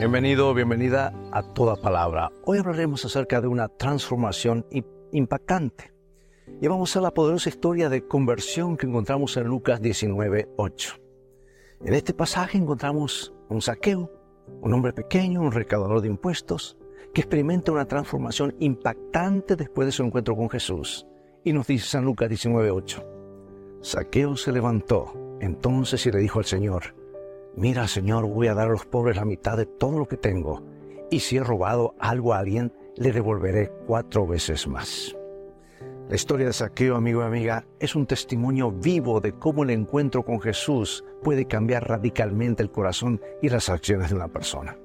Bienvenido, 0.00 0.54
bienvenida 0.54 1.12
a 1.30 1.42
Toda 1.42 1.76
Palabra. 1.76 2.32
Hoy 2.46 2.56
hablaremos 2.56 3.04
acerca 3.04 3.42
de 3.42 3.48
una 3.48 3.68
transformación 3.68 4.64
impactante. 5.12 5.92
Y 6.58 6.66
vamos 6.68 6.96
a 6.96 7.02
la 7.02 7.10
poderosa 7.10 7.50
historia 7.50 7.90
de 7.90 8.08
conversión 8.08 8.78
que 8.78 8.86
encontramos 8.86 9.36
en 9.36 9.44
Lucas 9.48 9.82
19, 9.82 10.48
8. 10.56 10.94
En 11.84 11.92
este 11.92 12.14
pasaje 12.14 12.56
encontramos 12.56 13.34
un 13.50 13.60
saqueo, 13.60 14.10
un 14.62 14.72
hombre 14.72 14.94
pequeño, 14.94 15.42
un 15.42 15.52
recaudador 15.52 16.00
de 16.00 16.08
impuestos, 16.08 16.78
que 17.12 17.20
experimenta 17.20 17.70
una 17.70 17.84
transformación 17.84 18.56
impactante 18.58 19.54
después 19.54 19.84
de 19.84 19.92
su 19.92 20.02
encuentro 20.02 20.34
con 20.34 20.48
Jesús. 20.48 21.06
Y 21.44 21.52
nos 21.52 21.66
dice 21.66 21.84
San 21.84 22.06
Lucas 22.06 22.30
19, 22.30 22.70
8. 22.70 23.04
Saqueo 23.82 24.34
se 24.34 24.50
levantó 24.50 25.36
entonces 25.42 26.06
y 26.06 26.10
le 26.10 26.20
dijo 26.20 26.38
al 26.38 26.46
Señor, 26.46 26.94
Mira, 27.56 27.88
Señor, 27.88 28.26
voy 28.26 28.46
a 28.46 28.54
dar 28.54 28.68
a 28.68 28.72
los 28.72 28.86
pobres 28.86 29.16
la 29.16 29.24
mitad 29.24 29.56
de 29.56 29.66
todo 29.66 29.98
lo 29.98 30.06
que 30.06 30.16
tengo, 30.16 30.62
y 31.10 31.20
si 31.20 31.36
he 31.36 31.44
robado 31.44 31.94
algo 31.98 32.32
a 32.32 32.38
alguien, 32.38 32.72
le 32.96 33.12
devolveré 33.12 33.72
cuatro 33.86 34.26
veces 34.26 34.68
más. 34.68 35.16
La 36.08 36.16
historia 36.16 36.46
de 36.46 36.52
Saqueo, 36.52 36.96
amigo 36.96 37.22
y 37.22 37.24
amiga, 37.24 37.64
es 37.78 37.94
un 37.94 38.06
testimonio 38.06 38.72
vivo 38.72 39.20
de 39.20 39.32
cómo 39.32 39.62
el 39.62 39.70
encuentro 39.70 40.24
con 40.24 40.40
Jesús 40.40 41.04
puede 41.22 41.46
cambiar 41.46 41.88
radicalmente 41.88 42.62
el 42.62 42.70
corazón 42.70 43.20
y 43.40 43.48
las 43.48 43.68
acciones 43.68 44.10
de 44.10 44.16
una 44.16 44.28
persona. 44.28 44.76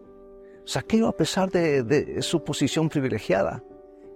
Saqueo, 0.66 1.08
a 1.08 1.16
pesar 1.16 1.50
de, 1.52 1.84
de 1.84 2.22
su 2.22 2.44
posición 2.44 2.90
privilegiada, 2.90 3.64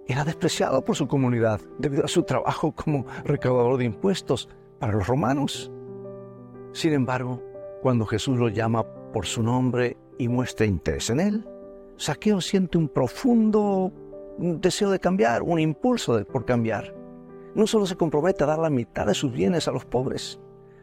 era 0.08 0.26
despreciado 0.26 0.84
por 0.84 0.96
su 0.96 1.08
comunidad 1.08 1.62
debido 1.78 2.06
a 2.06 2.08
su 2.08 2.24
trabajo 2.24 2.72
como 2.72 3.06
recaudador 3.24 3.78
de 3.78 3.86
impuestos 3.86 4.50
para 4.80 4.94
los 4.94 5.08
romanos. 5.08 5.72
Sin 6.74 6.94
embargo, 6.94 7.44
cuando 7.82 8.06
Jesús 8.06 8.38
lo 8.38 8.50
llama 8.50 8.84
por 9.14 9.26
su 9.26 9.44
nombre 9.44 9.98
y 10.18 10.28
muestra 10.28 10.66
interés 10.66 11.10
en 11.10 11.20
él, 11.20 11.48
Saqueo 11.98 12.42
siente 12.42 12.78
un 12.78 12.88
profundo 12.88 13.92
deseo 14.38 14.90
de 14.90 15.00
cambiar, 15.00 15.42
un 15.42 15.60
impulso 15.60 16.24
por 16.26 16.46
cambiar. 16.46 16.96
No 17.56 17.68
solo 17.68 17.86
se 17.86 17.96
compromete 17.96 18.44
a 18.44 18.48
dar 18.48 18.60
la 18.60 18.70
mitad 18.70 19.06
de 19.06 19.14
sus 19.14 19.32
bienes 19.32 19.68
a 19.68 19.72
los 19.72 19.86
pobres, 19.86 20.40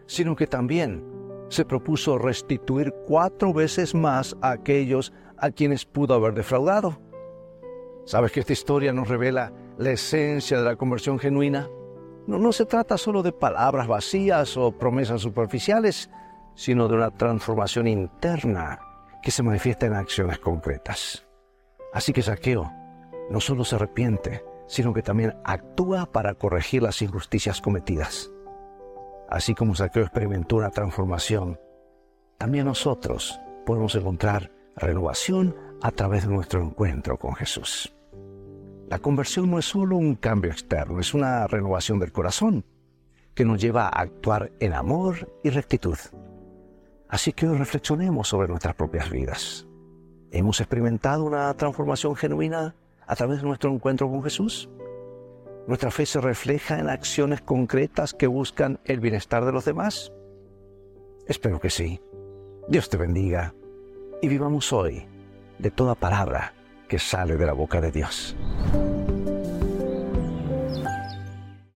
sino 0.06 0.36
que 0.36 0.46
también 0.46 1.04
se 1.48 1.64
propuso 1.64 2.18
restituir 2.18 2.92
cuatro 3.06 3.52
veces 3.52 3.94
más 3.94 4.36
a 4.40 4.50
aquellos 4.50 5.12
a 5.38 5.50
quienes 5.50 5.84
pudo 5.84 6.14
haber 6.14 6.34
defraudado. 6.34 6.98
¿Sabes 8.04 8.32
que 8.32 8.40
esta 8.40 8.52
historia 8.52 8.92
nos 8.92 9.08
revela 9.08 9.52
la 9.78 9.90
esencia 9.90 10.58
de 10.58 10.64
la 10.64 10.76
conversión 10.76 11.18
genuina? 11.18 11.68
No, 12.26 12.38
no 12.38 12.52
se 12.52 12.66
trata 12.66 12.98
solo 12.98 13.22
de 13.22 13.32
palabras 13.32 13.86
vacías 13.86 14.56
o 14.56 14.72
promesas 14.72 15.20
superficiales, 15.20 16.10
sino 16.56 16.88
de 16.88 16.96
una 16.96 17.12
transformación 17.12 17.86
interna 17.86 18.80
que 19.22 19.30
se 19.30 19.44
manifiesta 19.44 19.86
en 19.86 19.94
acciones 19.94 20.40
concretas. 20.40 21.26
Así 21.92 22.12
que 22.12 22.22
Saqueo 22.22 22.72
no 23.30 23.40
solo 23.40 23.64
se 23.64 23.76
arrepiente, 23.76 24.42
sino 24.66 24.92
que 24.92 25.02
también 25.02 25.36
actúa 25.44 26.06
para 26.06 26.34
corregir 26.34 26.82
las 26.82 27.00
injusticias 27.02 27.60
cometidas. 27.60 28.30
Así 29.28 29.54
como 29.54 29.74
Saqueo 29.74 30.02
experimentó 30.02 30.56
una 30.56 30.70
transformación, 30.70 31.60
también 32.38 32.66
nosotros 32.66 33.40
podemos 33.64 33.94
encontrar 33.94 34.50
renovación 34.76 35.56
a 35.82 35.90
través 35.90 36.26
de 36.26 36.34
nuestro 36.34 36.62
encuentro 36.62 37.18
con 37.18 37.34
Jesús. 37.34 37.92
La 38.88 38.98
conversión 38.98 39.50
no 39.50 39.58
es 39.58 39.64
solo 39.66 39.96
un 39.96 40.14
cambio 40.14 40.50
externo, 40.50 41.00
es 41.00 41.12
una 41.12 41.46
renovación 41.46 41.98
del 41.98 42.12
corazón 42.12 42.64
que 43.34 43.44
nos 43.44 43.60
lleva 43.60 43.86
a 43.86 44.00
actuar 44.00 44.52
en 44.60 44.72
amor 44.72 45.32
y 45.42 45.50
rectitud. 45.50 45.98
Así 47.08 47.32
que 47.32 47.46
hoy 47.46 47.56
reflexionemos 47.56 48.28
sobre 48.28 48.48
nuestras 48.48 48.74
propias 48.74 49.10
vidas. 49.10 49.66
¿Hemos 50.30 50.60
experimentado 50.60 51.24
una 51.24 51.54
transformación 51.54 52.16
genuina 52.16 52.74
a 53.06 53.16
través 53.16 53.40
de 53.40 53.46
nuestro 53.46 53.72
encuentro 53.72 54.10
con 54.10 54.22
Jesús? 54.22 54.68
¿Nuestra 55.66 55.90
fe 55.90 56.06
se 56.06 56.20
refleja 56.20 56.78
en 56.78 56.88
acciones 56.88 57.40
concretas 57.40 58.14
que 58.14 58.26
buscan 58.26 58.80
el 58.84 59.00
bienestar 59.00 59.44
de 59.44 59.52
los 59.52 59.64
demás? 59.64 60.12
Espero 61.26 61.60
que 61.60 61.70
sí. 61.70 62.00
Dios 62.68 62.88
te 62.88 62.96
bendiga 62.96 63.54
y 64.20 64.28
vivamos 64.28 64.72
hoy 64.72 65.06
de 65.58 65.70
toda 65.70 65.94
palabra 65.94 66.54
que 66.88 66.98
sale 66.98 67.36
de 67.36 67.46
la 67.46 67.52
boca 67.52 67.80
de 67.80 67.90
Dios. 67.90 68.36